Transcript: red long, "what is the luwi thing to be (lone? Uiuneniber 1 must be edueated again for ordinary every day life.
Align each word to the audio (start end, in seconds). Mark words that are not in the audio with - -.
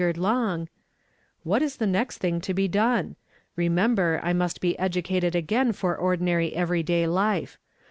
red 0.01 0.17
long, 0.17 0.67
"what 1.43 1.61
is 1.61 1.77
the 1.77 1.85
luwi 1.85 2.11
thing 2.11 2.41
to 2.41 2.55
be 2.55 2.67
(lone? 2.67 3.15
Uiuneniber 3.55 4.19
1 4.23 4.35
must 4.35 4.59
be 4.59 4.75
edueated 4.79 5.35
again 5.35 5.71
for 5.71 5.95
ordinary 5.95 6.55
every 6.55 6.81
day 6.81 7.05
life. 7.05 7.59